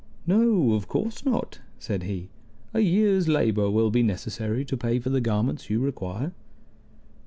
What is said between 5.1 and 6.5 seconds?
the garments you require."